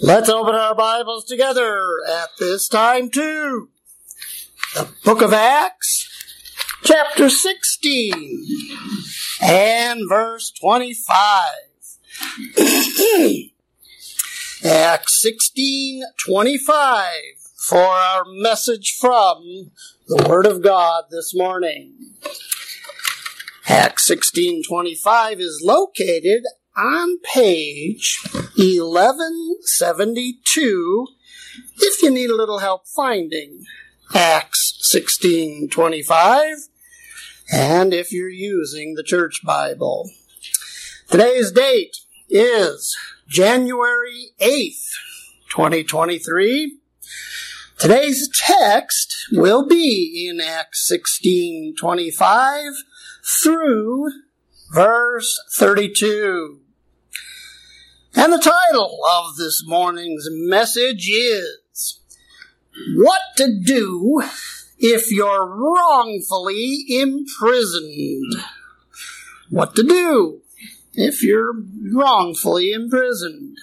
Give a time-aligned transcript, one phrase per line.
[0.00, 3.68] Let's open our Bibles together at this time to
[4.74, 6.08] the book of Acts,
[6.82, 8.44] chapter 16
[9.42, 11.44] and verse 25.
[14.64, 17.12] Acts 16, 25
[17.68, 19.70] for our message from
[20.08, 21.94] the Word of God this morning.
[23.68, 26.42] Acts 16:25 is located
[26.76, 28.20] on page
[28.56, 31.06] 1172
[31.78, 33.66] if you need a little help finding
[34.14, 36.68] Acts 16:25
[37.52, 40.10] and if you're using the church Bible.
[41.10, 41.98] Today's date
[42.30, 42.96] is
[43.28, 44.94] January 8th,
[45.50, 46.78] 2023.
[47.78, 52.72] Today's text will be in Acts 16:25
[53.42, 54.08] through
[54.72, 56.61] verse 32.
[58.14, 62.00] And the title of this morning's message is
[62.94, 64.22] What to Do
[64.78, 68.34] If You're Wrongfully Imprisoned.
[69.48, 70.42] What to do
[70.94, 71.54] if you're
[71.94, 73.56] wrongfully imprisoned.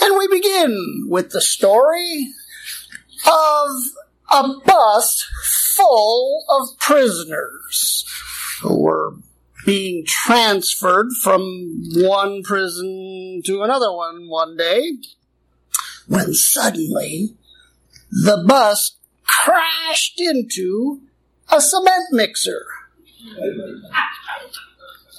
[0.00, 2.28] And we begin with the story
[3.26, 3.70] of
[4.32, 5.26] a bus
[5.74, 8.04] full of prisoners
[8.62, 9.16] who were
[9.64, 11.40] being transferred from
[11.94, 14.92] one prison to another one one day
[16.06, 17.34] when suddenly
[18.10, 21.00] the bus crashed into
[21.50, 22.64] a cement mixer.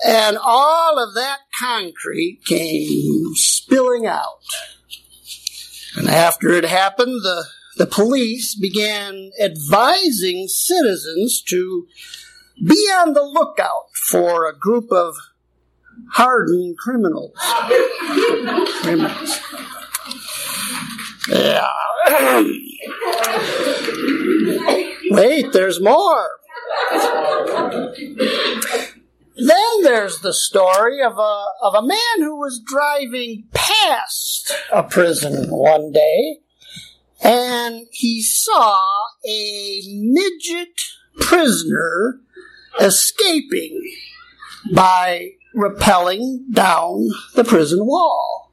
[0.05, 4.41] And all of that concrete came spilling out.
[5.95, 7.45] And after it happened, the,
[7.77, 11.87] the police began advising citizens to
[12.65, 15.15] be on the lookout for a group of
[16.11, 17.33] hardened criminals.
[18.81, 19.39] criminals.
[21.29, 21.67] Yeah.
[25.11, 26.27] Wait, there's more.
[29.35, 35.49] Then there's the story of a, of a man who was driving past a prison
[35.49, 36.39] one day
[37.21, 40.81] and he saw a midget
[41.19, 42.21] prisoner
[42.79, 43.81] escaping
[44.73, 48.51] by rappelling down the prison wall.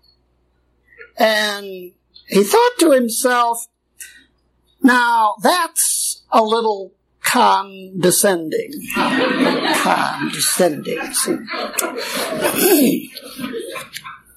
[1.19, 1.93] And
[2.28, 3.66] he thought to himself,
[4.82, 8.72] now that's a little condescending.
[8.94, 10.99] condescending.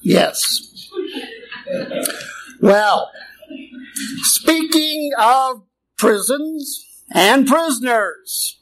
[0.02, 0.90] yes.
[2.62, 3.12] Well,
[4.22, 5.64] speaking of
[5.98, 8.59] prisons and prisoners,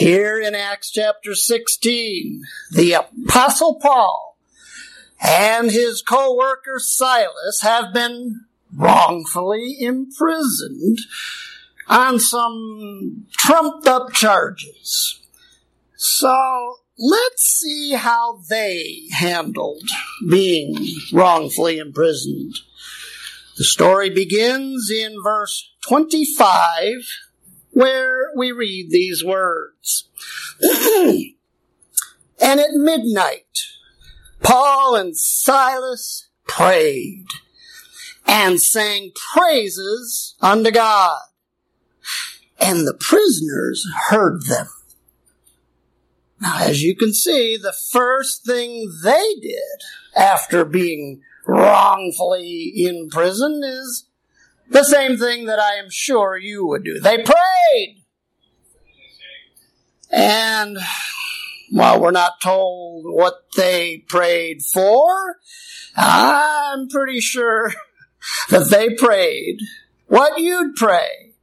[0.00, 4.38] here in Acts chapter 16, the apostle Paul
[5.20, 11.00] and his co-worker Silas have been wrongfully imprisoned
[11.86, 15.20] on some trumped up charges.
[15.98, 19.84] So let's see how they handled
[20.30, 20.78] being
[21.12, 22.54] wrongfully imprisoned.
[23.58, 27.02] The story begins in verse 25
[27.72, 30.08] where we read these words.
[30.62, 31.34] and
[32.60, 33.58] at midnight,
[34.42, 37.26] Paul and Silas prayed
[38.26, 41.20] and sang praises unto God
[42.60, 44.68] and the prisoners heard them.
[46.40, 53.62] Now, as you can see, the first thing they did after being wrongfully in prison
[53.64, 54.06] is
[54.70, 57.00] the same thing that I am sure you would do.
[57.00, 58.04] They prayed.
[60.12, 60.78] And
[61.70, 65.36] while we're not told what they prayed for,
[65.96, 67.72] I'm pretty sure
[68.50, 69.58] that they prayed
[70.06, 71.34] what you'd pray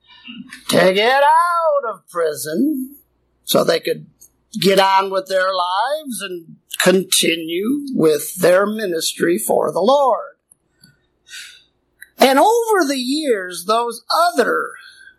[0.70, 2.98] to get out of prison
[3.46, 4.08] so they could
[4.60, 10.37] get on with their lives and continue with their ministry for the Lord.
[12.28, 14.72] And over the years, those other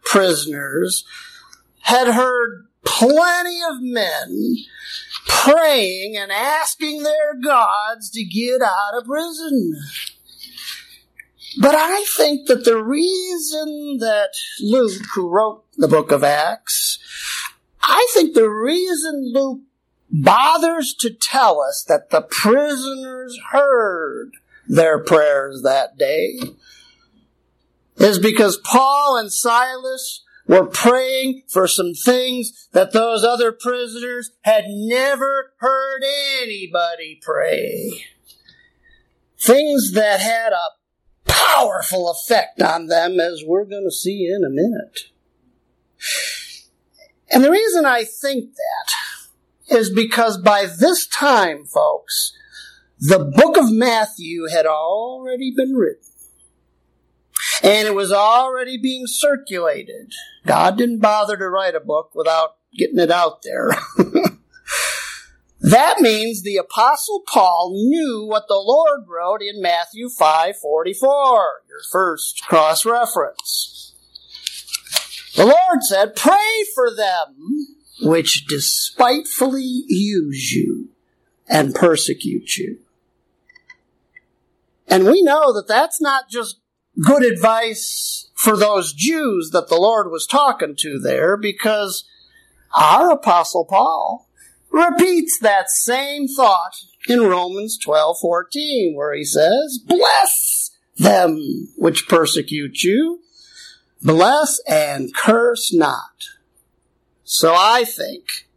[0.04, 1.06] prisoners
[1.80, 4.56] had heard plenty of men
[5.26, 9.72] praying and asking their gods to get out of prison.
[11.58, 16.98] But I think that the reason that Luke, who wrote the book of Acts,
[17.82, 19.60] I think the reason Luke
[20.10, 24.32] bothers to tell us that the prisoners heard
[24.68, 26.38] their prayers that day
[27.98, 34.64] is because Paul and Silas were praying for some things that those other prisoners had
[34.68, 36.02] never heard
[36.42, 38.04] anybody pray.
[39.38, 44.50] Things that had a powerful effect on them, as we're going to see in a
[44.50, 45.10] minute.
[47.30, 52.32] And the reason I think that is because by this time, folks,
[52.98, 56.07] the book of Matthew had already been written.
[57.62, 60.12] And it was already being circulated.
[60.46, 63.70] God didn't bother to write a book without getting it out there.
[65.60, 70.54] that means the apostle Paul knew what the Lord wrote in Matthew 5:44,
[71.68, 73.92] your first cross reference.
[75.34, 77.66] The Lord said, "Pray for them
[78.02, 80.90] which despitefully use you
[81.48, 82.78] and persecute you."
[84.86, 86.60] And we know that that's not just
[87.00, 92.04] good advice for those Jews that the Lord was talking to there because
[92.76, 94.28] our apostle Paul
[94.70, 96.74] repeats that same thought
[97.08, 103.20] in Romans 12:14 where he says, "Bless them which persecute you,
[104.02, 106.24] bless and curse not."
[107.24, 108.48] So I think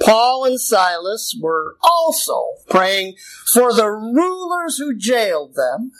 [0.00, 3.16] Paul and Silas were also praying
[3.52, 5.92] for the rulers who jailed them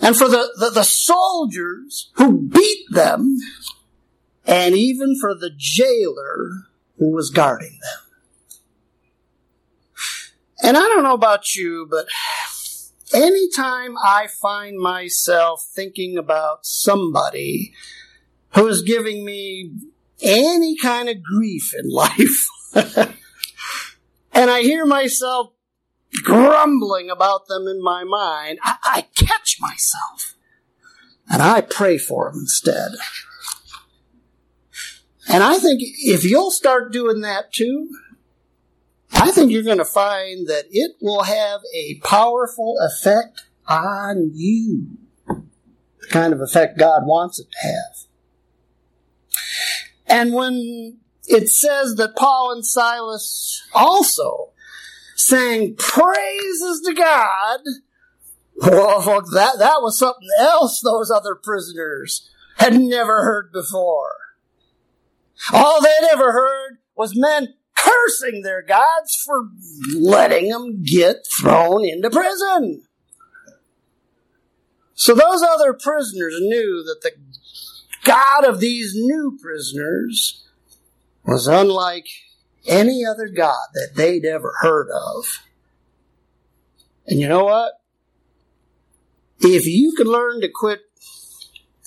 [0.00, 3.36] and for the, the, the soldiers who beat them,
[4.46, 6.68] and even for the jailer
[6.98, 8.04] who was guarding them.
[10.62, 12.06] And I don't know about you, but
[13.12, 17.72] anytime I find myself thinking about somebody
[18.54, 19.72] who is giving me
[20.22, 22.46] any kind of grief in life,
[24.32, 25.53] and I hear myself
[26.24, 30.34] grumbling about them in my mind, I, I catch myself
[31.30, 32.92] and I pray for them instead.
[35.28, 37.90] And I think if you'll start doing that too,
[39.12, 44.98] I think you're going to find that it will have a powerful effect on you.
[45.26, 48.04] The kind of effect God wants it to have.
[50.06, 54.52] And when it says that Paul and Silas also
[55.16, 57.60] sang praises to God.
[58.56, 59.00] Well,
[59.32, 64.14] that, that was something else those other prisoners had never heard before.
[65.52, 69.48] All they'd ever heard was men cursing their gods for
[69.96, 72.82] letting them get thrown into prison.
[74.94, 77.12] So those other prisoners knew that the
[78.04, 80.46] God of these new prisoners
[81.24, 82.06] was unlike
[82.66, 85.42] any other God that they'd ever heard of.
[87.06, 87.72] And you know what?
[89.40, 90.80] If you can learn to quit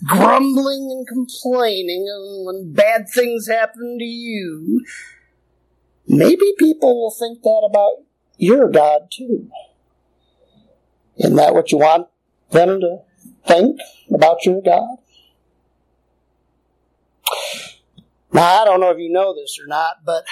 [0.05, 2.05] grumbling and complaining
[2.45, 4.85] when bad things happen to you,
[6.07, 8.05] maybe people will think that about
[8.37, 9.49] your God too.
[11.17, 12.07] Isn't that what you want
[12.51, 12.99] them to
[13.47, 13.79] think
[14.13, 14.97] about your God?
[18.33, 20.25] Now, I don't know if you know this or not, but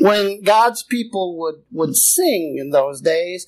[0.00, 3.46] when God's people would, would sing in those days,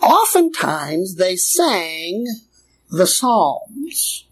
[0.00, 2.26] oftentimes they sang
[2.90, 4.26] the Psalms,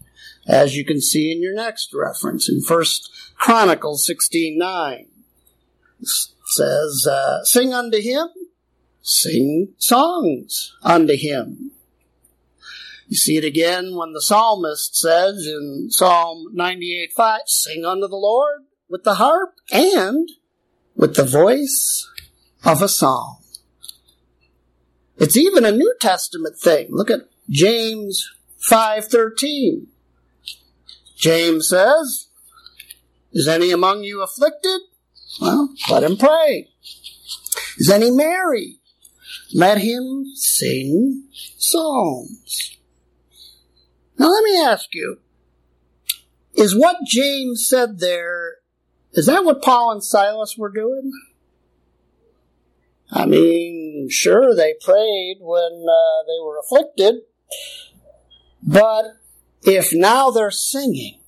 [0.47, 5.07] as you can see in your next reference in First Chronicles sixteen nine.
[6.01, 8.29] says, uh, "Sing unto him,
[9.01, 11.71] sing songs unto him."
[13.07, 18.07] You see it again when the psalmist says in Psalm ninety eight five, "Sing unto
[18.07, 20.29] the Lord with the harp and
[20.95, 22.09] with the voice
[22.63, 23.37] of a song.
[25.17, 26.87] It's even a New Testament thing.
[26.89, 29.87] Look at James 5:13.
[31.15, 32.27] James says,
[33.31, 34.81] "Is any among you afflicted?
[35.39, 36.69] Well, let him pray.
[37.77, 38.79] Is any merry?
[39.53, 42.76] Let him sing psalms."
[44.17, 45.19] Now let me ask you,
[46.55, 48.55] is what James said there
[49.13, 51.11] is that what Paul and Silas were doing?
[53.11, 57.15] I mean, sure, they prayed when uh, they were afflicted,
[58.61, 59.05] but
[59.63, 61.19] if now they're singing,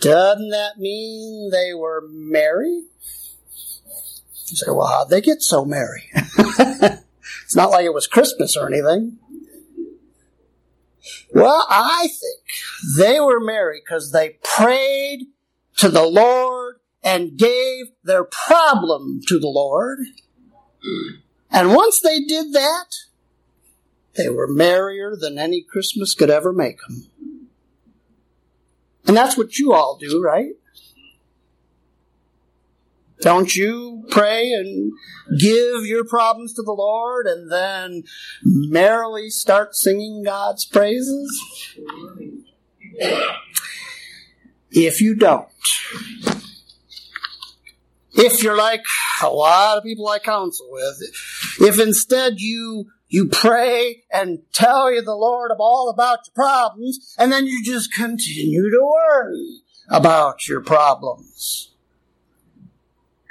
[0.00, 2.82] doesn't that mean they were merry?
[4.48, 6.10] You say, well, how'd they get so merry?
[6.14, 9.18] it's not like it was Christmas or anything.
[11.42, 15.26] Well, I think they were merry because they prayed
[15.78, 19.98] to the Lord and gave their problem to the Lord.
[21.50, 22.86] And once they did that,
[24.14, 27.10] they were merrier than any Christmas could ever make them.
[29.06, 30.54] And that's what you all do, right?
[33.20, 34.92] Don't you pray and
[35.38, 38.02] give your problems to the Lord and then
[38.42, 41.30] merrily start singing God's praises?
[44.70, 45.48] If you don't,
[48.12, 48.84] if you're like
[49.22, 51.02] a lot of people I counsel with,
[51.60, 57.30] if instead you you pray and tell you the Lord all about your problems, and
[57.30, 61.75] then you just continue to worry about your problems.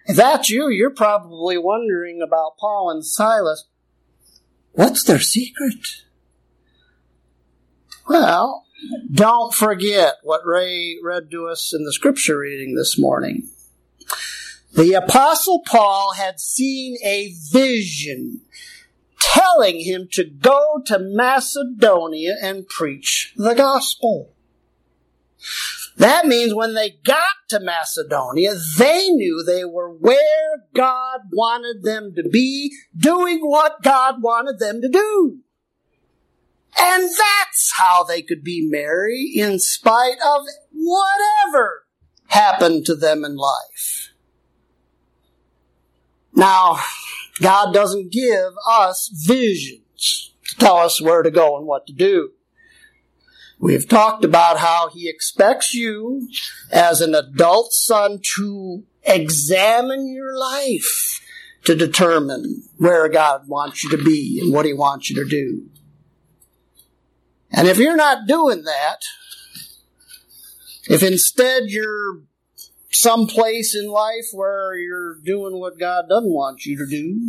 [0.06, 3.68] If that's you, you're probably wondering about Paul and Silas.
[4.74, 6.04] What's their secret?
[8.08, 8.66] Well,
[9.12, 13.50] don't forget what Ray read to us in the scripture reading this morning.
[14.76, 18.42] The apostle Paul had seen a vision
[19.20, 24.34] telling him to go to Macedonia and preach the gospel.
[25.98, 32.14] That means when they got to Macedonia, they knew they were where God wanted them
[32.16, 35.40] to be, doing what God wanted them to do.
[36.78, 40.42] And that's how they could be merry in spite of
[40.74, 41.86] whatever
[42.28, 44.12] happened to them in life.
[46.34, 46.80] Now,
[47.42, 52.32] God doesn't give us visions to tell us where to go and what to do.
[53.66, 56.30] We've talked about how He expects you
[56.72, 61.20] as an adult son to examine your life
[61.64, 65.64] to determine where God wants you to be and what He wants you to do.
[67.50, 69.00] And if you're not doing that,
[70.88, 72.22] if instead you're
[72.92, 77.20] someplace in life where you're doing what God doesn't want you to do,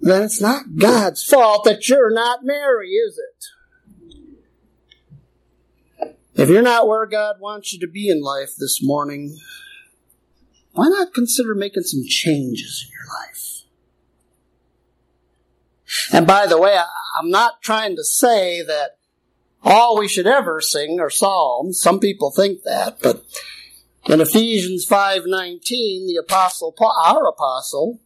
[0.00, 3.57] then it's not God's fault that you're not merry, is it?
[6.38, 9.36] If you're not where God wants you to be in life this morning,
[10.70, 13.64] why not consider making some changes in your life?
[16.12, 16.78] And by the way,
[17.18, 18.98] I'm not trying to say that
[19.64, 21.80] all we should ever sing are psalms.
[21.80, 23.24] Some people think that, but
[24.08, 27.98] in Ephesians 5:19, the apostle Paul, our apostle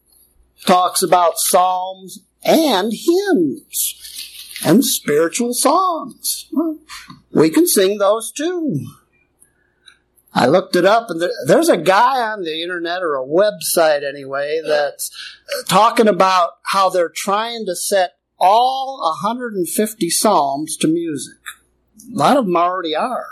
[0.65, 6.49] talks about psalms and hymns and spiritual songs.
[7.33, 8.87] We can sing those too.
[10.35, 14.61] I looked it up, and there's a guy on the internet or a website anyway
[14.67, 15.11] that's
[15.69, 21.37] talking about how they're trying to set all 150 psalms to music.
[22.12, 23.27] A lot of them already are.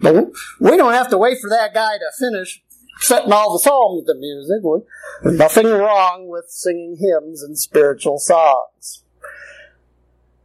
[0.00, 2.62] But we don't have to wait for that guy to finish
[2.98, 4.62] setting all the psalms to music.
[5.22, 9.04] There's nothing wrong with singing hymns and spiritual songs.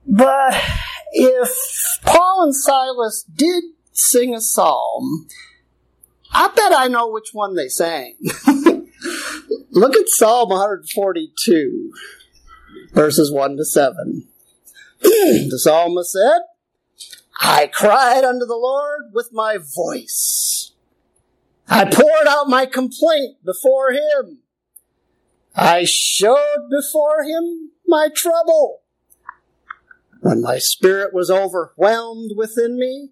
[0.05, 0.63] But
[1.11, 1.49] if
[2.03, 5.27] Paul and Silas did sing a psalm,
[6.31, 8.15] I bet I know which one they sang.
[9.71, 11.91] Look at Psalm 142,
[12.93, 14.27] verses 1 to 7.
[15.01, 16.41] the psalmist said,
[17.39, 20.73] I cried unto the Lord with my voice.
[21.69, 24.39] I poured out my complaint before him.
[25.55, 28.81] I showed before him my trouble.
[30.21, 33.09] When my spirit was overwhelmed within me,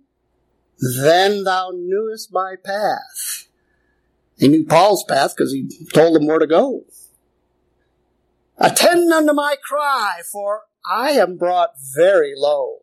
[0.97, 3.47] then thou knewest my path.
[4.37, 6.85] He knew Paul's path because he told him where to go.
[8.57, 12.79] Attend unto my cry, for I am brought very low.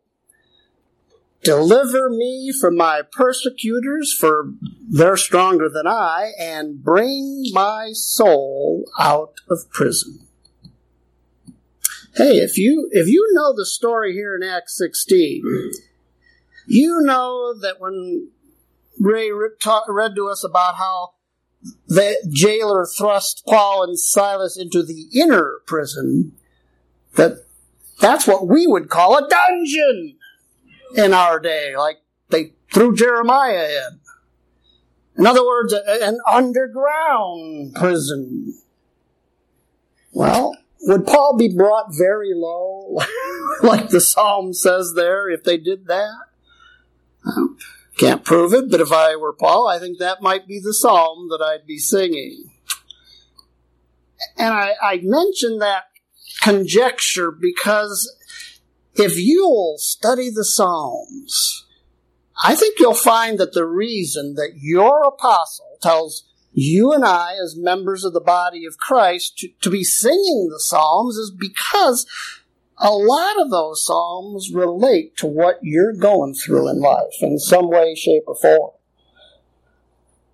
[1.43, 4.53] Deliver me from my persecutors, for
[4.87, 10.27] they're stronger than I, and bring my soul out of prison.
[12.15, 15.41] Hey, if you if you know the story here in Acts 16,
[16.67, 18.29] you know that when
[18.99, 21.13] Ray read to us about how
[21.87, 26.33] the jailer thrust Paul and Silas into the inner prison,
[27.15, 27.45] that
[27.99, 30.17] that's what we would call a dungeon
[30.95, 31.97] in our day, like
[32.29, 33.99] they threw Jeremiah in.
[35.17, 38.53] In other words, an underground prison.
[40.11, 42.99] Well, would Paul be brought very low,
[43.63, 46.15] like the psalm says there, if they did that?
[47.97, 51.29] Can't prove it, but if I were Paul, I think that might be the psalm
[51.29, 52.49] that I'd be singing.
[54.37, 55.85] And I, I mention that
[56.41, 58.13] conjecture because
[58.95, 61.65] if you'll study the Psalms,
[62.43, 67.57] I think you'll find that the reason that your apostle tells you and I, as
[67.57, 72.05] members of the body of Christ, to, to be singing the Psalms is because
[72.77, 77.69] a lot of those Psalms relate to what you're going through in life in some
[77.69, 78.71] way, shape, or form.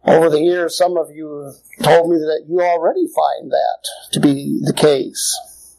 [0.06, 4.20] Over the years, some of you have told me that you already find that to
[4.20, 5.78] be the case.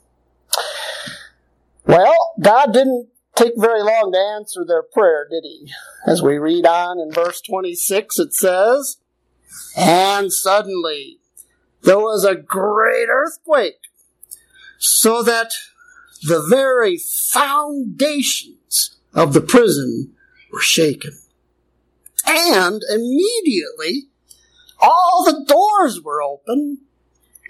[1.86, 5.72] Well, God didn't take very long to answer their prayer, did he?
[6.06, 8.98] As we read on in verse 26, it says,
[9.76, 11.18] And suddenly
[11.82, 13.80] there was a great earthquake,
[14.78, 15.52] so that
[16.22, 16.98] the very
[17.32, 20.14] foundations of the prison
[20.52, 21.18] were shaken.
[22.26, 24.08] And immediately
[24.78, 26.78] all the doors were open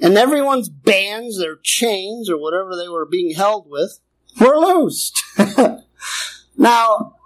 [0.00, 4.00] and everyone's bands, their chains, or whatever they were being held with,
[4.40, 5.22] were loosed.
[6.56, 7.16] now,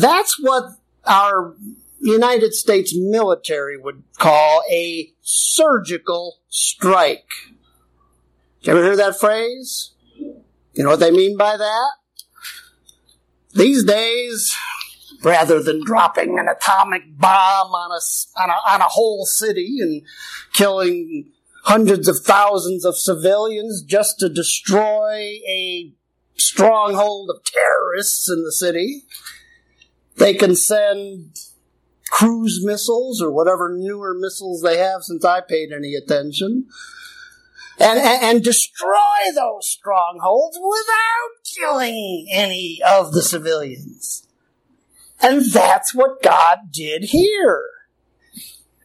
[0.00, 0.72] that's what
[1.06, 1.54] our
[2.00, 7.28] United States military would call a surgical strike.
[8.62, 9.92] You ever hear that phrase?
[10.16, 11.90] You know what they mean by that?
[13.52, 14.54] These days,
[15.22, 20.02] rather than dropping an atomic bomb on a, on a, on a whole city and
[20.54, 21.30] killing
[21.64, 25.92] hundreds of thousands of civilians just to destroy a
[26.36, 29.02] stronghold of terrorists in the city,
[30.16, 31.36] they can send
[32.10, 36.66] cruise missiles or whatever newer missiles they have since I paid any attention.
[37.78, 44.26] And, and, and, destroy those strongholds without killing any of the civilians.
[45.22, 47.64] And that's what God did here.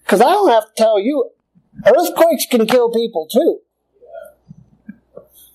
[0.02, 1.32] Because I don't have to tell you,
[1.86, 3.60] earthquakes can kill people too.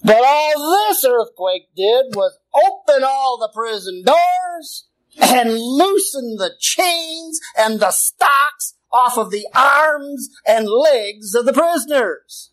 [0.03, 4.90] But all this earthquake did was open all the prison doors
[5.23, 11.53] and loosen the chains and the stocks off of the arms and legs of the
[11.53, 12.50] prisoners.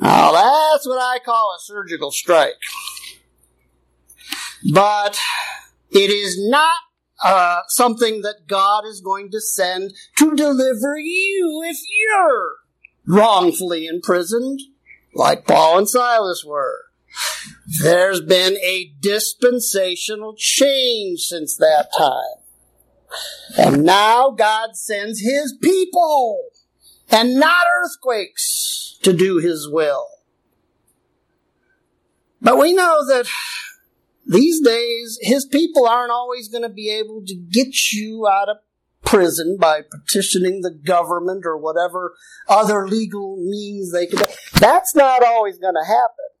[0.00, 2.54] Now that's what I call a surgical strike.
[4.72, 5.18] But
[5.90, 6.76] it is not
[7.24, 12.56] uh, something that God is going to send to deliver you if you're
[13.06, 14.60] wrongfully imprisoned,
[15.14, 16.84] like Paul and Silas were.
[17.68, 22.42] There's been a dispensational change since that time.
[23.58, 26.48] And now God sends His people
[27.10, 30.06] and not earthquakes to do His will.
[32.40, 33.28] But we know that
[34.26, 38.56] these days, His people aren't always going to be able to get you out of
[39.04, 42.14] prison by petitioning the government or whatever
[42.48, 44.26] other legal means they could.
[44.54, 46.37] That's not always going to happen.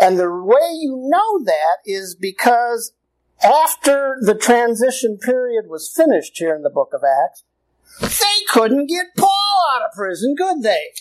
[0.00, 2.92] And the way you know that is because
[3.42, 7.44] after the transition period was finished here in the book of Acts,
[8.00, 10.92] they couldn't get Paul out of prison, could they?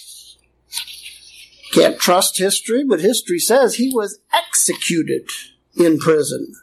[1.72, 5.30] Can't trust history, but history says he was executed
[5.78, 6.54] in prison.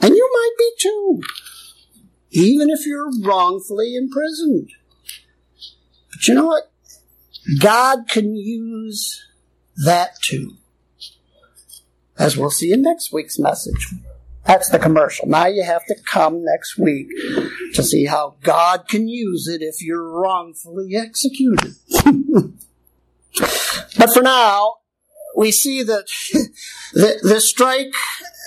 [0.00, 1.20] And you might be too,
[2.30, 4.70] even if you're wrongfully imprisoned.
[6.10, 6.70] But you know what?
[7.60, 9.27] God can use
[9.84, 10.56] that too.
[12.18, 13.94] As we'll see in next week's message.
[14.44, 15.28] That's the commercial.
[15.28, 17.08] Now you have to come next week
[17.74, 21.74] to see how God can use it if you're wrongfully executed.
[23.98, 24.76] but for now,
[25.36, 26.06] we see that
[26.94, 27.92] the, strike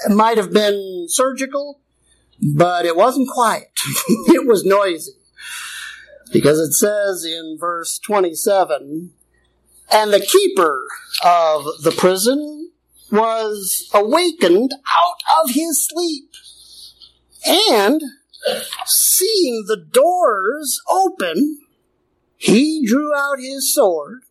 [0.09, 1.81] might have been surgical,
[2.41, 3.69] but it wasn't quiet.
[4.27, 5.13] it was noisy.
[6.33, 9.11] Because it says in verse 27
[9.91, 10.85] and the keeper
[11.23, 12.71] of the prison
[13.11, 16.29] was awakened out of his sleep.
[17.45, 18.01] And
[18.85, 21.59] seeing the doors open,
[22.37, 24.23] he drew out his sword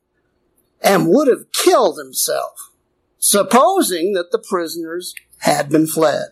[0.82, 2.72] and would have killed himself,
[3.18, 6.30] supposing that the prisoners had been fled.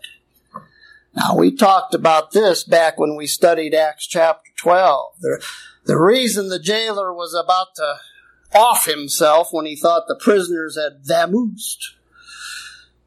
[1.14, 5.14] Now, we talked about this back when we studied Acts chapter 12.
[5.20, 5.44] The,
[5.84, 7.96] the reason the jailer was about to
[8.54, 11.94] off himself when he thought the prisoners had vamoosed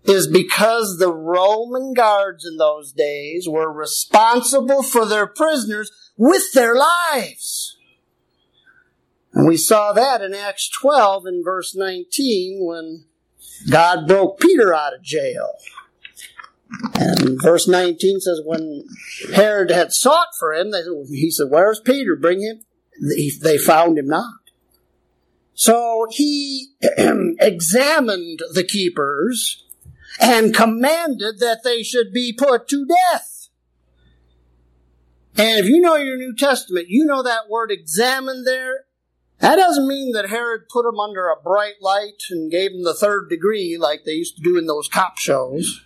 [0.03, 6.75] is because the Roman guards in those days were responsible for their prisoners with their
[6.75, 7.77] lives.
[9.33, 13.05] And we saw that in Acts 12 in verse 19 when
[13.69, 15.51] God broke Peter out of jail.
[16.95, 18.85] And verse 19 says, when
[19.33, 20.73] Herod had sought for him,
[21.09, 22.15] he said, Where's Peter?
[22.15, 22.61] Bring him.
[23.41, 24.40] They found him not.
[25.61, 29.63] So he examined the keepers
[30.19, 33.49] and commanded that they should be put to death.
[35.37, 38.85] And if you know your New Testament, you know that word examine there
[39.37, 42.95] that doesn't mean that Herod put them under a bright light and gave them the
[42.95, 45.83] third degree like they used to do in those cop shows.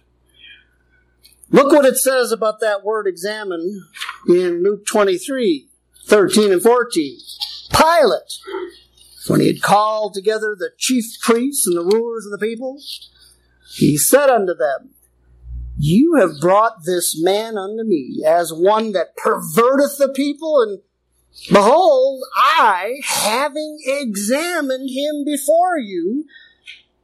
[1.49, 3.85] Look what it says about that word examine
[4.29, 5.67] in Luke 23.
[6.05, 7.19] 13 and 14.
[7.71, 8.39] Pilate,
[9.27, 12.79] when he had called together the chief priests and the rulers of the people,
[13.75, 14.91] he said unto them,
[15.77, 20.79] You have brought this man unto me as one that perverteth the people, and
[21.51, 26.25] behold, I, having examined him before you,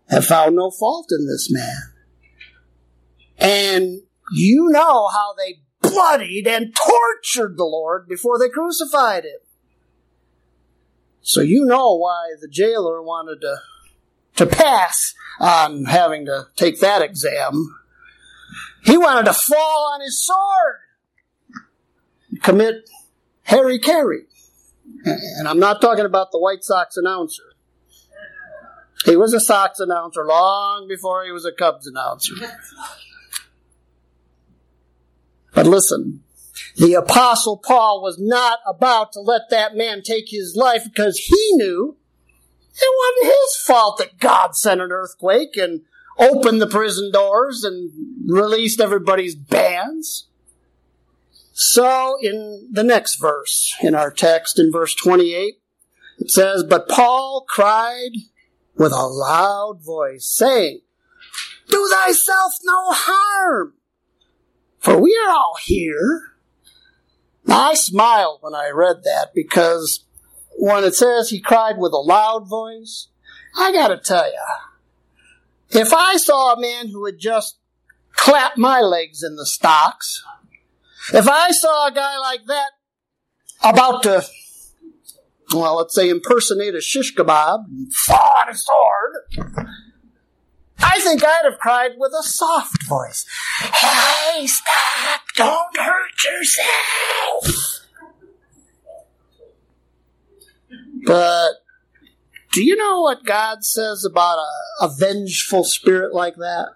[0.10, 1.94] have found no fault in this man.
[3.38, 4.02] And
[4.34, 9.40] you know how they bloodied and tortured the Lord before they crucified him.
[11.22, 13.58] So you know why the jailer wanted to,
[14.38, 17.76] to pass on having to take that exam.
[18.84, 20.80] He wanted to fall on his sword,
[22.42, 22.90] commit
[23.44, 24.26] Harry Caray.
[25.06, 27.44] And I'm not talking about the White Sox announcer.
[29.06, 32.34] He was a Sox announcer long before he was a Cubs announcer.
[35.54, 36.24] But listen,
[36.76, 41.50] the apostle Paul was not about to let that man take his life because he
[41.54, 41.98] knew
[42.74, 45.82] it wasn't his fault that God sent an earthquake and
[46.18, 47.92] opened the prison doors and
[48.28, 50.28] released everybody's bands.
[51.54, 55.56] So in the next verse in our text, in verse 28,
[56.20, 58.12] it says, But Paul cried
[58.76, 60.82] with a loud voice, saying,
[61.70, 63.74] Do thyself no harm,
[64.80, 66.31] for we are all here.
[67.48, 70.06] I smiled when I read that because
[70.58, 73.08] when it says he cried with a loud voice,
[73.58, 77.58] I gotta tell you, if I saw a man who had just
[78.14, 80.24] clapped my legs in the stocks,
[81.14, 82.72] if I saw a guy like that
[83.64, 84.26] about to,
[85.54, 89.68] well, let's say impersonate a shish kebab and fall on a sword,
[90.84, 93.26] I think I'd have cried with a soft voice.
[93.62, 95.22] Hey, stop!
[95.36, 97.31] Don't hurt yourself!
[101.04, 101.54] But
[102.54, 106.68] do you know what God says about a, a vengeful spirit like that?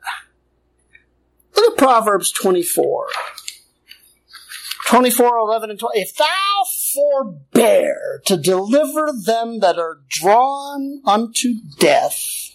[1.56, 3.08] Look at Proverbs 24.
[4.88, 5.92] 24, 11, and 12.
[5.96, 12.46] If thou forbear to deliver them that are drawn unto death,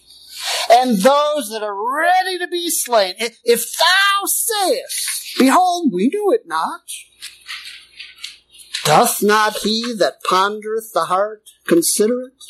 [0.71, 3.15] and those that are ready to be slain.
[3.17, 6.81] If thou sayest, Behold, we knew it not.
[8.91, 12.43] Doth not he that pondereth the heart consider it?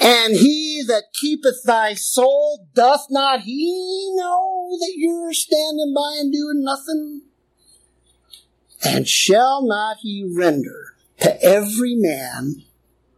[0.00, 6.32] And he that keepeth thy soul, doth not he know that you're standing by and
[6.32, 7.22] doing nothing?
[8.84, 12.62] And shall not he render to every man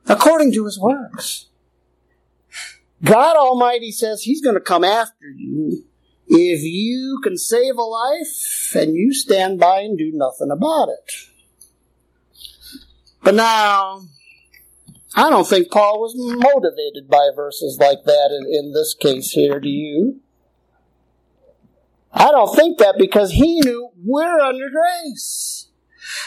[0.07, 1.49] according to his works?
[3.05, 5.85] God Almighty says He's going to come after you
[6.27, 11.38] if you can save a life and you stand by and do nothing about it.
[13.29, 14.05] But now,
[15.15, 19.61] I don't think Paul was motivated by verses like that in, in this case here,
[19.61, 20.21] do you?
[22.11, 25.69] I don't think that because he knew we're under grace.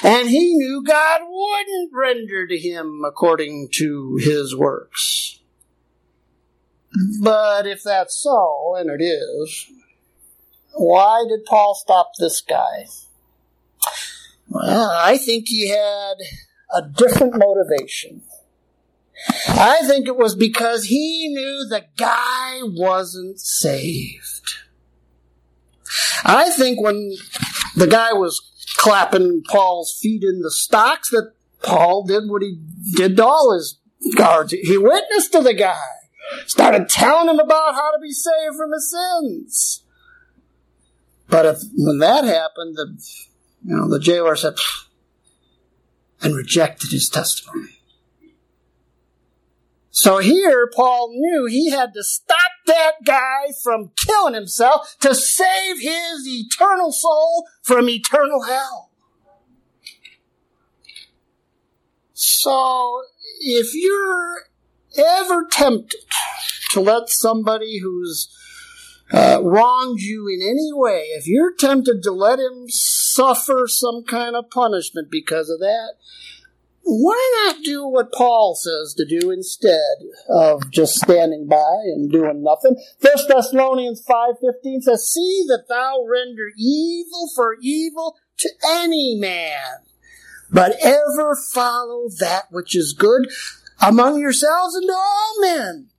[0.03, 5.39] And he knew God wouldn't render to him according to his works.
[7.19, 9.65] But if that's so, and it is,
[10.73, 12.85] why did Paul stop this guy?
[14.47, 16.17] Well, I think he had
[16.73, 18.21] a different motivation.
[19.47, 24.55] I think it was because he knew the guy wasn't saved.
[26.23, 27.13] I think when
[27.75, 28.41] the guy was
[28.77, 32.59] clapping Paul's feet in the stocks, that Paul did what he
[32.95, 33.79] did to all his
[34.15, 34.53] guards.
[34.53, 35.75] He witnessed to the guy
[36.45, 39.83] started telling him about how to be saved from his sins.
[41.29, 42.97] But if when that happened, the
[43.63, 44.55] you know the jailer said
[46.21, 47.81] and rejected his testimony.
[49.91, 55.81] So here, Paul knew he had to stop that guy from killing himself to save
[55.81, 58.89] his eternal soul from eternal hell.
[62.13, 63.01] So,
[63.41, 64.43] if you're
[64.97, 65.99] ever tempted
[66.71, 68.29] to let somebody who's
[69.13, 74.35] uh, wronged you in any way, if you're tempted to let him suffer some kind
[74.35, 75.95] of punishment because of that,
[76.83, 79.77] why not do what Paul says to do instead
[80.29, 82.75] of just standing by and doing nothing?
[82.99, 89.85] First Thessalonians 5.15 says, See that thou render evil for evil to any man,
[90.49, 93.29] but ever follow that which is good
[93.81, 95.90] among yourselves and to all men.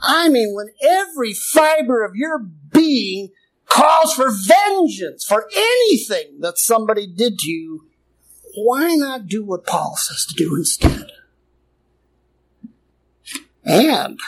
[0.00, 3.30] I mean, when every fiber of your being
[3.66, 7.86] calls for vengeance for anything that somebody did to you,
[8.54, 11.10] why not do what Paul says to do instead?
[13.64, 14.18] And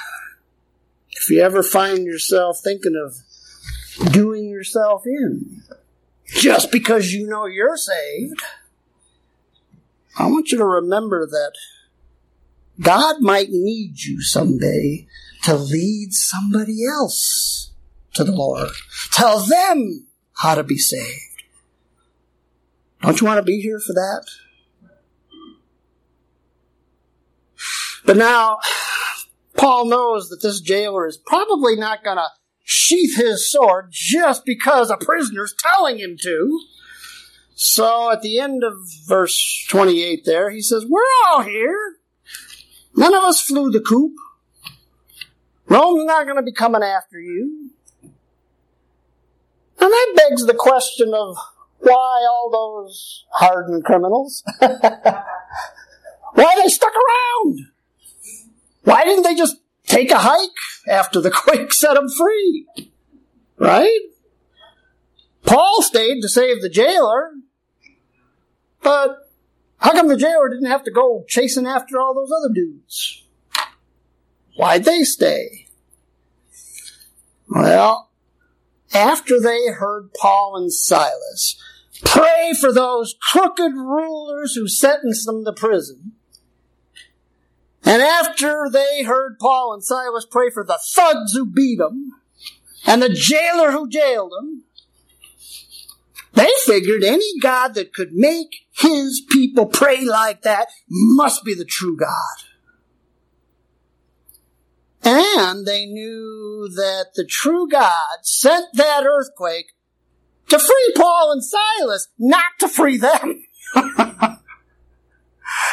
[1.11, 5.63] if you ever find yourself thinking of doing yourself in
[6.27, 8.43] just because you know you're saved,
[10.19, 11.53] I want you to remember that
[12.81, 15.07] God might need you someday
[15.45, 17.73] to lead somebody else
[18.15, 18.71] to the Lord.
[19.13, 21.45] Tell them how to be saved.
[23.03, 24.27] Don't you want to be here for that?
[28.05, 28.59] But now,
[29.57, 32.29] Paul knows that this jailer is probably not going to
[32.63, 36.61] sheath his sword just because a prisoner's telling him to.
[37.55, 38.75] So at the end of
[39.07, 41.97] verse 28 there, he says, We're all here.
[42.97, 44.13] None of us flew the coop.
[45.71, 47.71] Rome's not going to be coming after you.
[48.03, 48.13] And
[49.91, 51.37] that begs the question of
[51.79, 54.43] why all those hardened criminals?
[54.59, 57.61] why they stuck around?
[58.83, 59.57] Why didn't they just
[59.87, 60.51] take a hike
[60.89, 62.67] after the quake set them free?
[63.57, 64.01] Right?
[65.45, 67.31] Paul stayed to save the jailer,
[68.83, 69.17] but
[69.79, 73.25] how come the jailer didn't have to go chasing after all those other dudes?
[74.57, 75.67] Why'd they stay?
[77.49, 78.11] Well,
[78.93, 81.61] after they heard Paul and Silas
[82.05, 86.13] pray for those crooked rulers who sentenced them to prison,
[87.85, 92.11] and after they heard Paul and Silas pray for the thugs who beat them,
[92.87, 94.65] and the jailer who jailed them,
[96.33, 101.65] they figured any God that could make his people pray like that must be the
[101.65, 102.50] true God.
[105.03, 109.73] And they knew that the true God sent that earthquake
[110.49, 113.45] to free Paul and Silas, not to free them.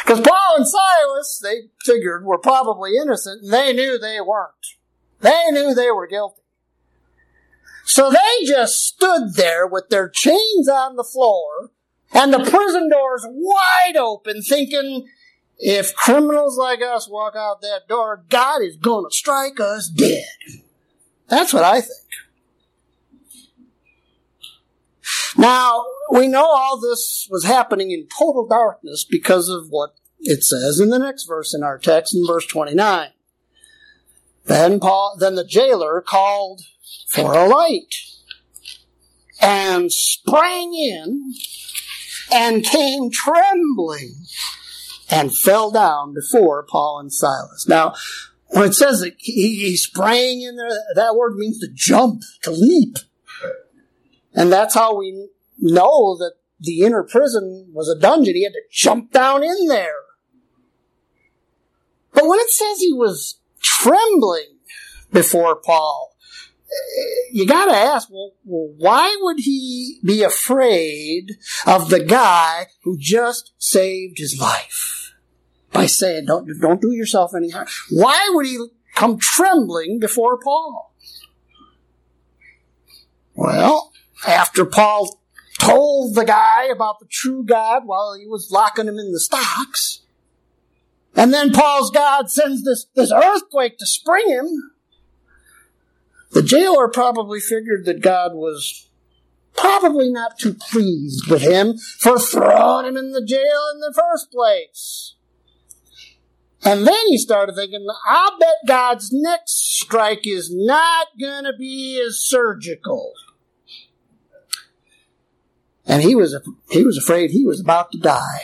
[0.04, 4.54] Because Paul and Silas, they figured, were probably innocent, and they knew they weren't.
[5.20, 6.42] They knew they were guilty.
[7.84, 11.70] So they just stood there with their chains on the floor
[12.12, 15.08] and the prison doors wide open, thinking,
[15.58, 20.24] if criminals like us walk out that door, God is going to strike us dead.
[21.28, 21.92] That's what I think.
[25.36, 30.80] Now, we know all this was happening in total darkness because of what it says
[30.80, 33.10] in the next verse in our text in verse 29.
[34.46, 36.62] Then Paul, then the jailer called
[37.10, 37.94] for a light
[39.40, 41.34] and sprang in
[42.32, 44.14] and came trembling
[45.10, 47.66] and fell down before Paul and Silas.
[47.68, 47.94] Now,
[48.48, 52.50] when it says that he, he sprang in there, that word means to jump, to
[52.50, 52.98] leap.
[54.34, 58.34] And that's how we know that the inner prison was a dungeon.
[58.34, 59.92] He had to jump down in there.
[62.12, 64.58] But when it says he was trembling
[65.12, 66.16] before Paul,
[67.32, 73.52] you gotta ask, well, well, why would he be afraid of the guy who just
[73.58, 74.97] saved his life?
[75.72, 77.66] By saying, don't, don't do yourself any harm.
[77.90, 78.58] Why would he
[78.94, 80.94] come trembling before Paul?
[83.34, 83.92] Well,
[84.26, 85.20] after Paul
[85.60, 90.02] told the guy about the true God while he was locking him in the stocks,
[91.14, 94.72] and then Paul's God sends this, this earthquake to spring him,
[96.30, 98.88] the jailer probably figured that God was
[99.56, 104.30] probably not too pleased with him for throwing him in the jail in the first
[104.30, 105.14] place.
[106.64, 112.02] And then he started thinking, I bet God's next strike is not going to be
[112.04, 113.12] as surgical.
[115.86, 116.36] And he was,
[116.70, 118.40] he was afraid he was about to die.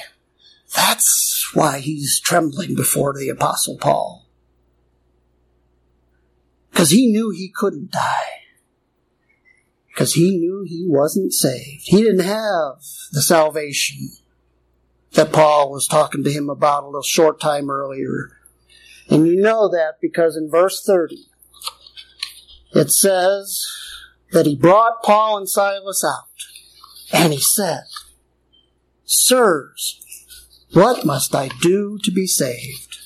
[0.74, 4.26] That's why he's trembling before the apostle Paul.
[6.70, 8.40] Because he knew he couldn't die.
[9.88, 11.82] Because he knew he wasn't saved.
[11.84, 12.78] He didn't have
[13.12, 14.10] the salvation
[15.14, 18.30] that Paul was talking to him about a little short time earlier.
[19.08, 21.16] And you know that because in verse 30,
[22.72, 23.64] it says
[24.32, 26.28] that he brought Paul and Silas out
[27.12, 27.84] and he said,
[29.04, 30.00] Sirs,
[30.72, 32.96] what must I do to be saved?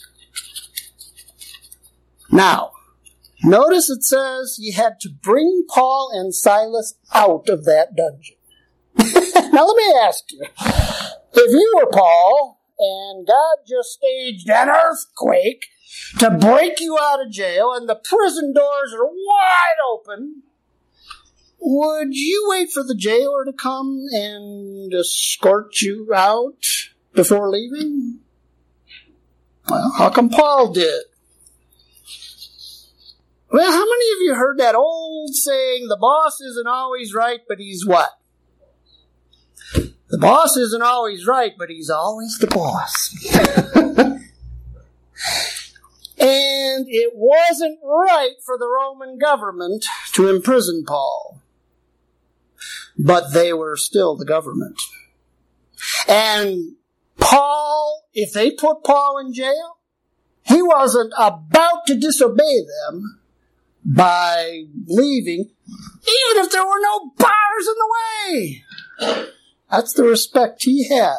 [2.30, 2.72] Now,
[3.44, 8.36] Notice it says you had to bring Paul and Silas out of that dungeon.
[9.52, 10.44] now let me ask you,
[11.32, 15.66] if you were Paul and God just staged an earthquake
[16.18, 20.42] to break you out of jail and the prison doors are wide open,
[21.60, 26.64] would you wait for the jailer to come and escort you out?
[27.18, 28.20] before leaving?
[29.68, 31.02] Well, how come Paul did?
[33.50, 37.58] Well, how many of you heard that old saying, the boss isn't always right, but
[37.58, 38.10] he's what?
[40.10, 43.14] The boss isn't always right, but he's always the boss.
[46.18, 51.42] and it wasn't right for the Roman government to imprison Paul.
[52.98, 54.80] But they were still the government.
[56.08, 56.76] And
[57.18, 59.78] Paul, if they put Paul in jail,
[60.42, 63.20] he wasn't about to disobey them
[63.84, 68.64] by leaving, even if there were no bars in the way.
[69.70, 71.18] That's the respect he had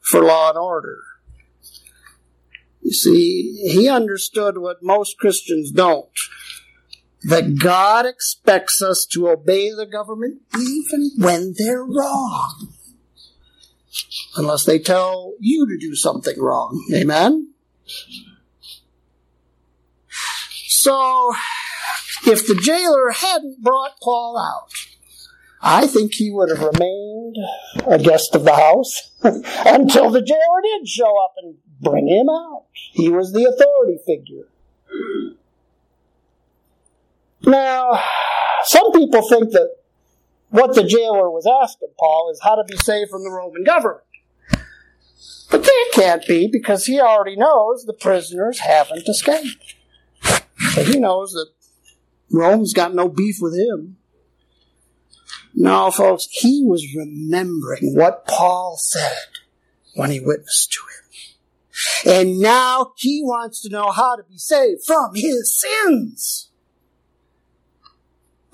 [0.00, 0.98] for law and order.
[2.82, 6.08] You see, he understood what most Christians don't.
[7.22, 12.72] That God expects us to obey the government even when they're wrong.
[14.36, 16.86] Unless they tell you to do something wrong.
[16.94, 17.52] Amen?
[20.68, 21.34] So,
[22.24, 24.70] if the jailer hadn't brought Paul out,
[25.60, 27.36] I think he would have remained
[27.86, 32.66] a guest of the house until the jailer did show up and bring him out.
[32.92, 34.48] He was the authority figure.
[37.44, 38.02] Now,
[38.64, 39.76] some people think that
[40.50, 44.04] what the jailer was asking Paul is how to be saved from the Roman government.
[45.50, 49.76] But that can't be because he already knows the prisoners haven't escaped.
[50.72, 51.48] So he knows that
[52.30, 53.96] Rome's got no beef with him.
[55.60, 59.26] No, folks, he was remembering what Paul said
[59.96, 60.80] when he witnessed to
[62.12, 62.14] him.
[62.14, 66.50] And now he wants to know how to be saved from his sins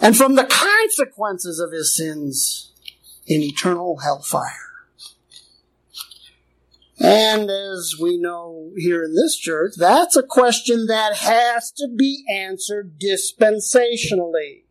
[0.01, 2.73] and from the consequences of his sins
[3.27, 4.87] in eternal hellfire.
[6.99, 12.25] And as we know here in this church, that's a question that has to be
[12.31, 14.64] answered dispensationally.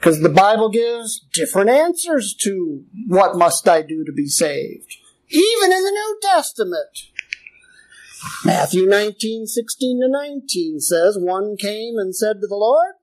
[0.00, 4.96] Because the Bible gives different answers to what must I do to be saved.
[5.28, 7.10] Even in the New Testament.
[8.42, 12.94] Matthew 19, 16 to 19 says, One came and said to the Lord,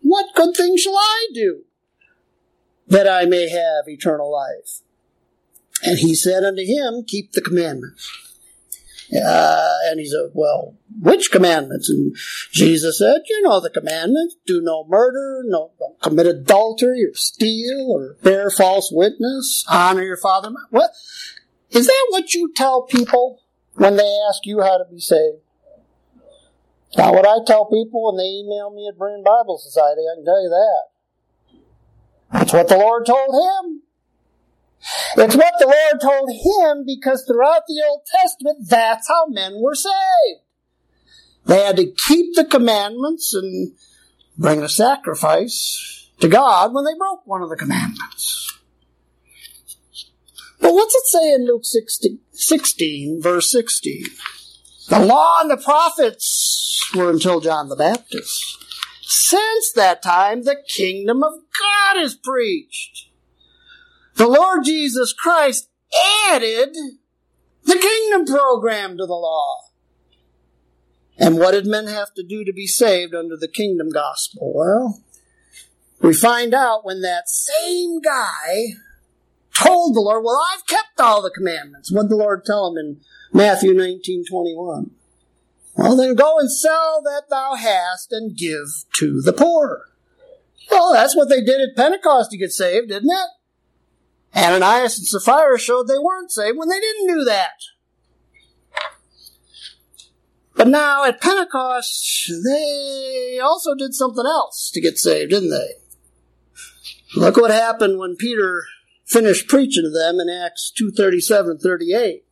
[0.00, 1.62] What good thing shall I do
[2.88, 4.82] that I may have eternal life?
[5.84, 8.35] And he said unto him, Keep the commandments.
[9.14, 11.88] Uh, and he said, Well, which commandments?
[11.88, 12.16] And
[12.50, 14.36] Jesus said, You know the commandments.
[14.46, 20.16] Do no murder, no, don't commit adultery or steal or bear false witness, honor your
[20.16, 20.50] father.
[20.70, 20.90] What?
[21.70, 23.42] Is that what you tell people
[23.74, 25.38] when they ask you how to be saved?
[26.96, 30.24] Now, what I tell people when they email me at Berean Bible Society, I can
[30.24, 30.82] tell you that.
[32.32, 33.82] That's what the Lord told him.
[35.16, 39.74] It's what the Lord told him because throughout the Old Testament, that's how men were
[39.74, 40.42] saved.
[41.46, 43.72] They had to keep the commandments and
[44.36, 48.58] bring a sacrifice to God when they broke one of the commandments.
[50.60, 54.04] But what's it say in Luke 16, 16 verse 16?
[54.88, 58.64] The law and the prophets were until John the Baptist.
[59.02, 63.05] Since that time, the kingdom of God is preached.
[64.16, 65.68] The Lord Jesus Christ
[66.28, 66.74] added
[67.64, 69.58] the kingdom program to the law.
[71.18, 74.52] And what did men have to do to be saved under the kingdom gospel?
[74.54, 75.02] Well,
[76.00, 78.74] we find out when that same guy
[79.54, 81.92] told the Lord, Well, I've kept all the commandments.
[81.92, 83.00] What did the Lord tell him in
[83.32, 84.90] Matthew 19 21?
[85.76, 89.90] Well, then go and sell that thou hast and give to the poor.
[90.70, 93.28] Well, that's what they did at Pentecost to get saved, didn't it?
[94.36, 97.54] Ananias and Sapphira showed they weren't saved when they didn't do that.
[100.54, 105.74] But now at Pentecost, they also did something else to get saved, didn't they?
[107.14, 108.64] Look what happened when Peter
[109.06, 112.24] finished preaching to them in Acts 2.37, 38.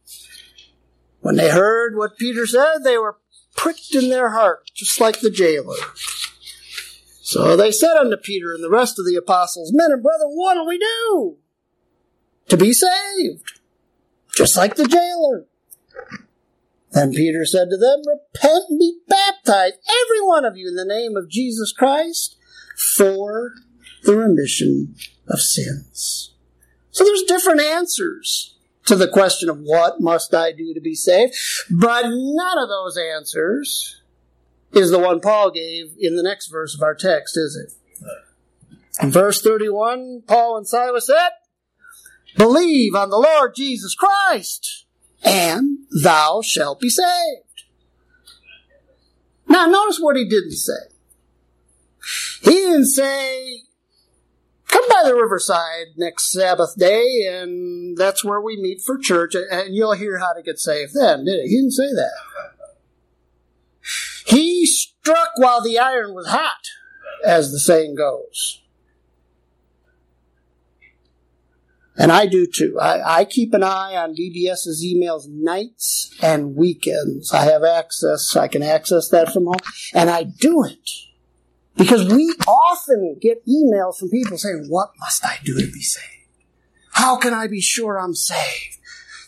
[1.21, 3.19] When they heard what Peter said, they were
[3.57, 5.77] pricked in their heart, just like the jailer.
[7.23, 10.55] So they said unto Peter and the rest of the apostles, Men and brethren, what
[10.55, 11.39] do we do?
[12.49, 13.61] To be saved,
[14.37, 15.47] just like the jailer.
[16.93, 20.85] Then Peter said to them, Repent and be baptized, every one of you, in the
[20.85, 22.37] name of Jesus Christ,
[22.97, 23.53] for
[24.05, 24.95] the remission
[25.29, 26.35] of sins.
[26.91, 31.35] So there's different answers to the question of what must I do to be saved,
[31.71, 34.03] but none of those answers
[34.73, 37.73] is the one Paul gave in the next verse of our text, is it?
[39.03, 41.31] In verse 31, Paul and Silas said,
[42.37, 44.87] Believe on the Lord Jesus Christ,
[45.23, 47.65] and thou shalt be saved.
[49.47, 50.73] Now, notice what he didn't say.
[52.43, 53.63] He didn't say,
[54.67, 59.75] come by the riverside next Sabbath day, and that's where we meet for church, and
[59.75, 61.51] you'll hear how to get saved then, did he?
[61.51, 62.11] He didn't say that.
[64.27, 66.69] He struck while the iron was hot,
[67.25, 68.61] as the saying goes.
[71.97, 72.77] And I do too.
[72.81, 77.33] I, I, keep an eye on BBS's emails nights and weekends.
[77.33, 79.61] I have access, I can access that from home,
[79.95, 80.91] and I do it
[81.77, 86.09] because we often get emails from people saying, What must I do to be saved?
[86.93, 88.79] How can I be sure I'm saved?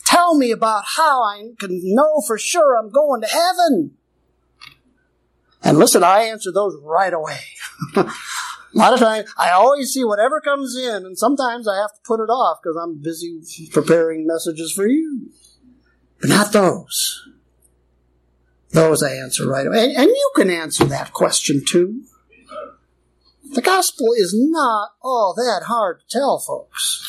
[0.04, 3.92] Tell me about how I can know for sure I'm going to heaven.
[5.62, 7.40] And listen, I answer those right away.
[8.76, 12.00] A lot of times, I always see whatever comes in, and sometimes I have to
[12.04, 13.40] put it off because I'm busy
[13.72, 15.30] preparing messages for you.
[16.20, 17.26] But not those.
[18.72, 19.82] Those I answer right away.
[19.82, 22.02] And, and you can answer that question too.
[23.54, 27.02] The gospel is not all that hard to tell, folks.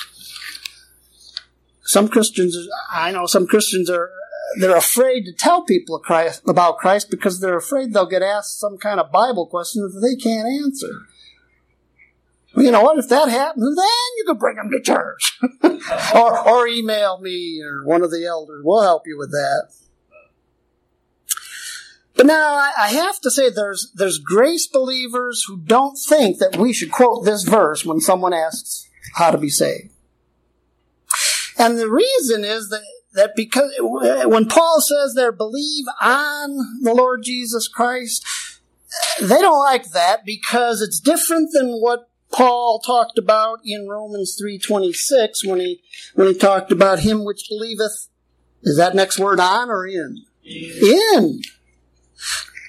[1.81, 2.57] Some Christians,
[2.89, 4.09] I know some Christians are,
[4.61, 6.01] they're afraid to tell people
[6.47, 10.15] about Christ because they're afraid they'll get asked some kind of Bible question that they
[10.15, 11.07] can't answer.
[12.57, 12.97] Well, you know what?
[12.97, 15.39] If that happens, then you can bring them to church.
[16.15, 18.63] or, or email me or one of the elders.
[18.65, 19.67] We'll help you with that.
[22.15, 26.73] But now I have to say there's, there's grace believers who don't think that we
[26.73, 29.91] should quote this verse when someone asks how to be saved.
[31.59, 32.81] And the reason is that,
[33.13, 38.25] that because when Paul says there believe on the Lord Jesus Christ,
[39.21, 45.45] they don't like that because it's different than what Paul talked about in Romans 3:26
[45.45, 45.81] when he
[46.15, 48.09] when he talked about him which believeth
[48.63, 50.25] is that next word on or in?
[50.43, 51.41] In.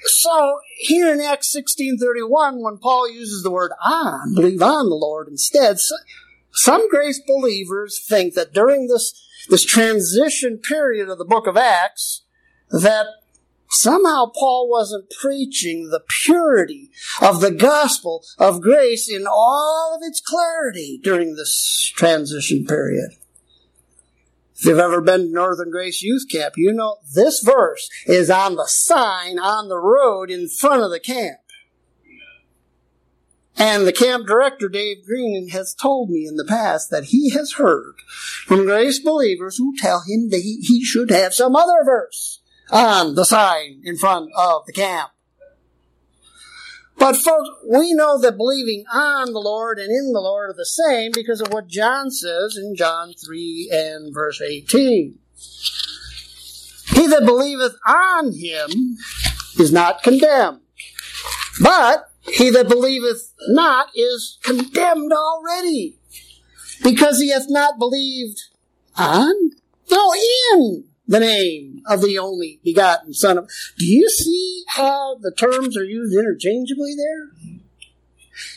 [0.04, 5.28] So here in Acts 16:31 when Paul uses the word on, believe on the Lord
[5.28, 5.78] instead,
[6.52, 9.12] some grace believers think that during this
[9.48, 12.22] this transition period of the book of Acts
[12.70, 13.06] that
[13.68, 16.90] somehow Paul wasn't preaching the purity
[17.20, 23.12] of the gospel of grace in all of its clarity during this transition period.
[24.56, 28.56] If you've ever been to Northern Grace Youth Camp, you know this verse is on
[28.56, 31.38] the sign on the road in front of the camp.
[33.56, 37.52] And the camp director, Dave Green, has told me in the past that he has
[37.52, 37.94] heard
[38.46, 42.40] from grace believers who tell him that he, he should have some other verse
[42.70, 45.10] on the sign in front of the camp.
[46.98, 50.66] But folks, we know that believing on the Lord and in the Lord are the
[50.66, 55.18] same because of what John says in John 3 and verse 18.
[56.94, 58.96] He that believeth on him
[59.58, 60.60] is not condemned.
[61.62, 65.98] But he that believeth not is condemned already
[66.82, 68.40] because he hath not believed
[68.96, 69.32] on,
[69.90, 70.12] no,
[70.52, 73.50] in the name of the only begotten Son of.
[73.78, 77.54] Do you see how the terms are used interchangeably there?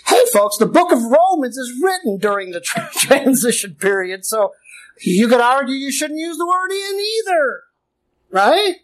[0.06, 2.60] Hey, folks, the book of Romans is written during the
[2.94, 4.52] transition period, so
[5.00, 7.64] you could argue you shouldn't use the word in either,
[8.30, 8.76] right?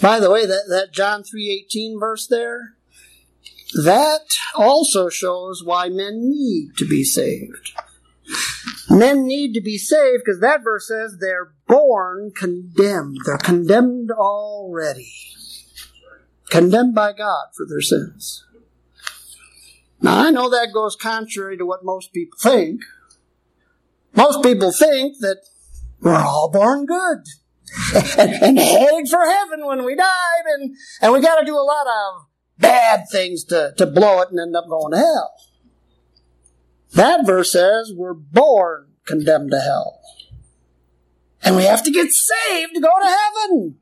[0.00, 2.74] By the way, that, that John 3.18 verse there,
[3.82, 7.72] that also shows why men need to be saved.
[8.88, 13.18] Men need to be saved because that verse says they're born condemned.
[13.24, 15.12] They're condemned already.
[16.50, 18.44] Condemned by God for their sins.
[20.00, 22.80] Now I know that goes contrary to what most people think.
[24.14, 25.42] Most people think that
[26.00, 27.24] we're all born good
[28.18, 31.86] and, and headed for heaven when we die and, and we gotta do a lot
[31.86, 32.26] of
[32.58, 35.34] bad things to, to blow it and end up going to hell.
[36.92, 40.00] That verse says we're born condemned to hell.
[41.42, 43.76] And we have to get saved to go to heaven.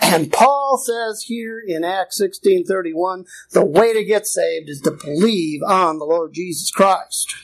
[0.00, 5.62] And Paul says here in Acts 16:31, the way to get saved is to believe
[5.62, 7.34] on the Lord Jesus Christ.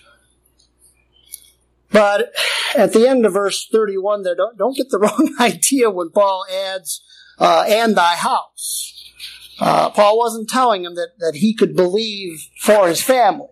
[1.93, 2.33] But
[2.75, 6.45] at the end of verse 31 there, don't, don't get the wrong idea when Paul
[6.53, 7.03] adds,
[7.39, 8.95] uh, and thy house.
[9.59, 13.49] Uh, Paul wasn't telling him that, that he could believe for his family.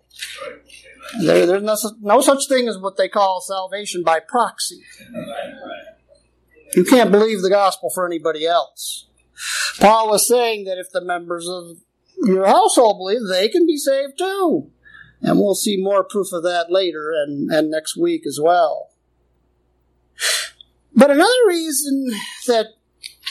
[1.21, 4.81] There, there's no, no such thing as what they call salvation by proxy.
[6.75, 9.07] You can't believe the gospel for anybody else.
[9.79, 11.77] Paul was saying that if the members of
[12.23, 14.69] your household believe, they can be saved too.
[15.21, 18.91] And we'll see more proof of that later and, and next week as well.
[20.93, 22.11] But another reason
[22.47, 22.67] that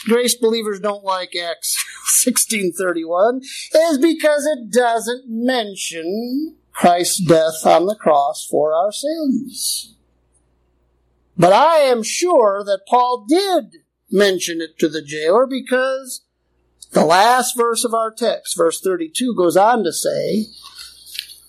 [0.05, 1.75] grace believers don't like Acts
[2.25, 3.41] 1631
[3.75, 9.95] is because it doesn't mention Christ's death on the cross for our sins.
[11.37, 16.25] But I am sure that Paul did mention it to the jailer because
[16.93, 20.45] the last verse of our text, verse 32, goes on to say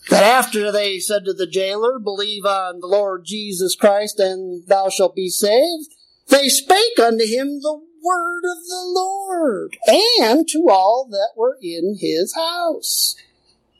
[0.08, 4.88] that after they said to the jailer, Believe on the Lord Jesus Christ and thou
[4.88, 5.94] shalt be saved,
[6.26, 9.76] they spake unto him the word of the Lord
[10.18, 13.14] and to all that were in his house.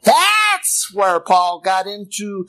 [0.03, 2.46] That's where Paul got into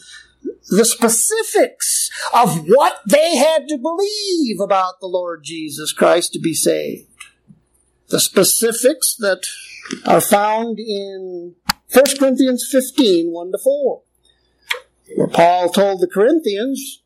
[0.69, 6.53] the specifics of what they had to believe about the Lord Jesus Christ to be
[6.53, 7.07] saved.
[8.09, 9.45] The specifics that
[10.05, 11.55] are found in
[11.93, 14.01] 1 Corinthians 15, 1 to 4,
[15.15, 17.01] where Paul told the Corinthians,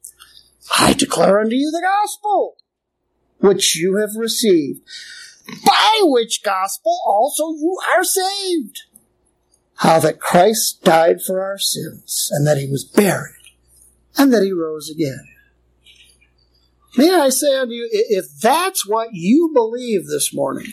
[0.78, 2.58] I declare unto you the gospel
[3.40, 4.82] which you have received,
[5.66, 8.82] by which gospel also you are saved.
[9.78, 13.34] How that Christ died for our sins, and that he was buried,
[14.18, 15.28] and that he rose again.
[16.98, 20.68] May I say unto you, if that's what you believe this morning,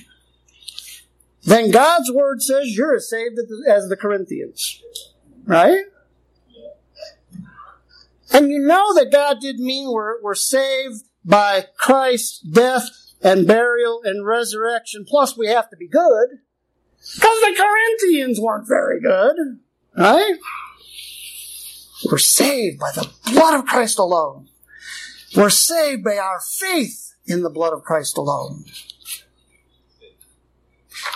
[1.42, 3.38] then God's word says you're as saved
[3.68, 4.80] as the Corinthians.
[5.44, 5.84] Right?
[8.32, 12.88] And you know that God didn't mean we're, we're saved by Christ's death
[13.20, 15.04] and burial and resurrection.
[15.06, 16.38] Plus, we have to be good.
[17.14, 19.36] Because the Corinthians weren't very good.
[19.96, 20.36] Right?
[22.10, 24.48] We're saved by the blood of Christ alone.
[25.36, 28.64] We're saved by our faith in the blood of Christ alone.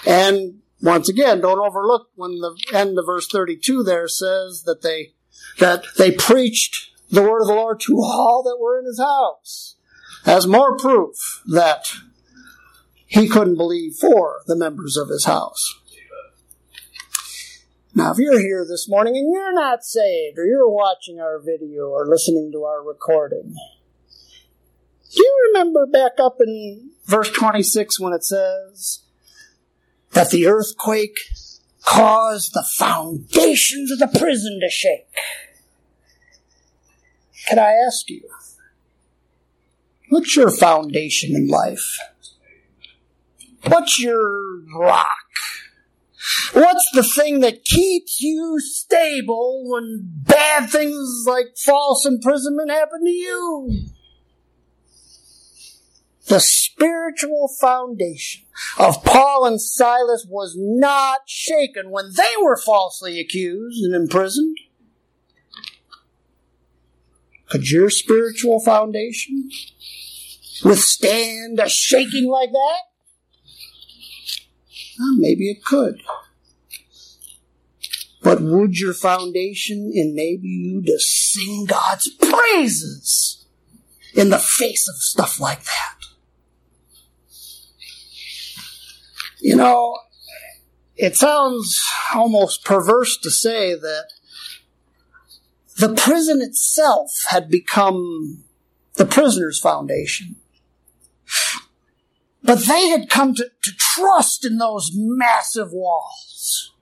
[0.07, 5.15] And once again, don't overlook when the end of verse 32 there says that they,
[5.59, 9.77] that they preached the word of the Lord to all that were in his house
[10.25, 11.89] as more proof that
[13.07, 15.75] he couldn't believe for the members of his house.
[17.95, 21.89] Now, if you're here this morning and you're not saved, or you're watching our video
[21.89, 23.55] or listening to our recording,
[25.15, 29.03] do you remember back up in verse 26 when it says
[30.13, 31.19] that the earthquake
[31.85, 35.09] caused the foundations of the prison to shake?
[37.49, 38.29] Can I ask you,
[40.09, 41.99] What's your foundation in life?
[43.69, 45.17] What's your rock?
[46.53, 53.11] What's the thing that keeps you stable when bad things like false imprisonment happen to
[53.11, 53.87] you?
[56.29, 58.45] The spiritual foundation
[58.79, 64.57] of Paul and Silas was not shaken when they were falsely accused and imprisoned.
[67.49, 69.51] Could your spiritual foundation
[70.65, 72.96] withstand a shaking like that?
[74.99, 76.03] Well, maybe it could.
[78.23, 83.47] But would your foundation enable you to sing God's praises
[84.15, 85.95] in the face of stuff like that?
[89.39, 89.99] You know,
[90.97, 91.81] it sounds
[92.15, 94.07] almost perverse to say that
[95.77, 98.45] the prison itself had become
[98.95, 100.37] the prisoner's foundation.
[102.47, 106.73] But they had come to, to trust in those massive walls.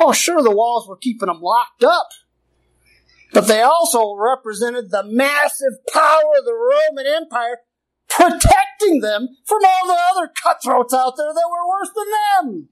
[0.00, 2.08] Oh, sure, the walls were keeping them locked up.
[3.32, 7.58] But they also represented the massive power of the Roman Empire
[8.08, 12.68] protecting them from all the other cutthroats out there that were worse than them.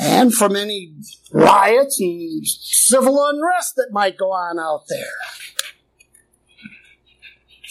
[0.00, 0.94] And from any
[1.32, 5.06] riots and civil unrest that might go on out there.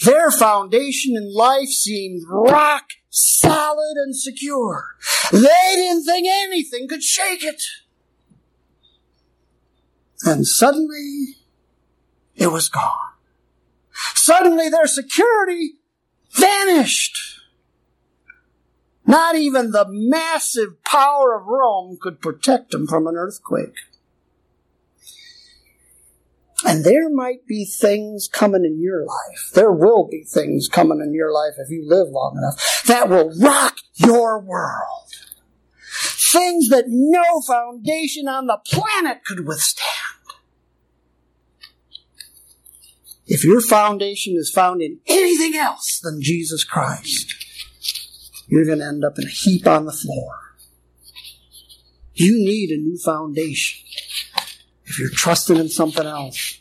[0.04, 2.84] Their foundation in life seemed rock
[3.14, 4.96] solid and secure.
[5.30, 7.62] They didn't think anything could shake it.
[10.24, 11.36] And suddenly,
[12.34, 13.12] it was gone.
[14.14, 15.74] Suddenly, their security
[16.32, 17.40] vanished.
[19.06, 23.76] Not even the massive power of Rome could protect them from an earthquake.
[26.66, 29.50] And there might be things coming in your life.
[29.54, 33.32] There will be things coming in your life if you live long enough that will
[33.38, 35.10] rock your world.
[36.32, 39.90] Things that no foundation on the planet could withstand.
[43.26, 47.34] If your foundation is found in anything else than Jesus Christ,
[48.48, 50.34] you're going to end up in a heap on the floor.
[52.14, 53.86] You need a new foundation.
[54.86, 56.60] If you're trusting in something else.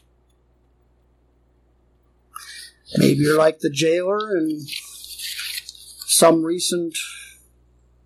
[2.97, 4.65] Maybe you're like the jailer in
[6.05, 6.95] some recent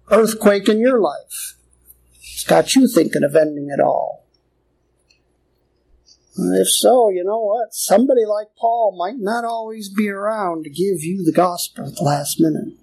[0.10, 1.56] earthquake in your life.
[2.22, 4.28] It's got you thinking of ending it all.
[6.40, 7.74] If so, you know what?
[7.74, 12.04] Somebody like Paul might not always be around to give you the gospel at the
[12.04, 12.76] last minute.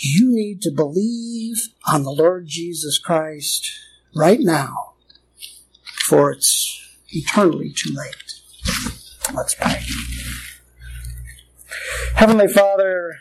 [0.00, 3.70] You need to believe on the Lord Jesus Christ
[4.14, 4.94] right now,
[6.08, 6.80] for it's
[7.10, 8.32] eternally too late.
[9.34, 9.80] Let's pray.
[12.14, 13.18] Heavenly Father,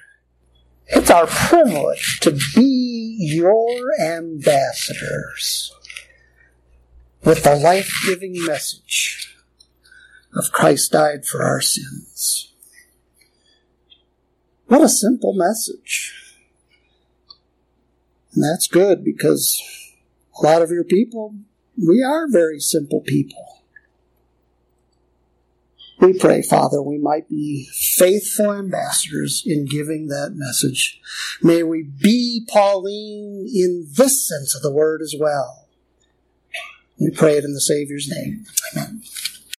[0.88, 3.68] it's our privilege to be your
[4.02, 5.74] ambassadors
[7.24, 9.36] with the life giving message
[10.34, 12.54] of Christ died for our sins.
[14.68, 16.14] What a simple message.
[18.34, 19.62] And that's good because
[20.40, 21.36] a lot of your people,
[21.78, 23.44] we are very simple people.
[26.00, 27.68] We pray, Father, we might be
[27.98, 31.02] faithful ambassadors in giving that message.
[31.42, 35.68] May we be Pauline in this sense of the word as well.
[37.00, 38.46] We pray it in the Savior's name.
[38.74, 39.02] Amen.